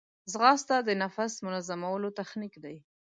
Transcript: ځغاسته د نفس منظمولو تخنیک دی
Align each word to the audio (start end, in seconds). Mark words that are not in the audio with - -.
ځغاسته 0.31 0.75
د 0.87 0.89
نفس 1.01 1.33
منظمولو 1.45 2.09
تخنیک 2.19 2.53
دی 2.63 2.77